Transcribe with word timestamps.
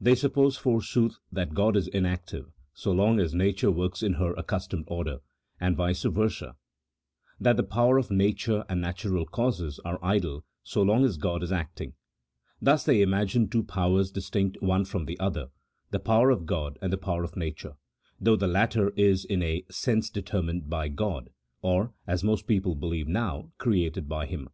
They 0.00 0.16
suppose, 0.16 0.56
forsooth, 0.56 1.20
that 1.30 1.54
God 1.54 1.76
is 1.76 1.86
inactive 1.86 2.50
so 2.74 2.90
long 2.90 3.20
as 3.20 3.36
nature 3.36 3.70
works 3.70 4.02
in 4.02 4.14
her 4.14 4.32
accustomed 4.34 4.82
order, 4.88 5.18
and 5.60 5.76
vice 5.76 6.02
versa, 6.02 6.56
that 7.38 7.56
the 7.56 7.62
power 7.62 7.96
of 7.96 8.10
nature 8.10 8.64
and 8.68 8.80
natural 8.80 9.24
causes 9.24 9.78
are 9.84 10.00
idle 10.02 10.44
so 10.64 10.82
long 10.82 11.04
as 11.04 11.16
God 11.18 11.44
is 11.44 11.52
acting: 11.52 11.94
thus 12.60 12.82
they 12.84 13.00
imagine 13.00 13.48
two 13.48 13.62
powers 13.62 14.10
distinct 14.10 14.60
one 14.60 14.84
from 14.86 15.04
the 15.04 15.16
other, 15.20 15.50
the 15.92 16.00
power 16.00 16.30
of 16.30 16.46
God 16.46 16.76
and 16.82 16.92
the 16.92 16.98
power 16.98 17.22
of 17.22 17.36
nature, 17.36 17.76
though 18.20 18.34
the 18.34 18.48
latter 18.48 18.90
is 18.96 19.24
in 19.24 19.40
a 19.40 19.64
sense 19.70 20.10
determined 20.10 20.68
by 20.68 20.88
God, 20.88 21.30
or 21.62 21.94
(as 22.08 22.24
most 22.24 22.48
people 22.48 22.74
believe 22.74 23.06
now) 23.06 23.52
created 23.56 24.08
by 24.08 24.26
Him. 24.26 24.48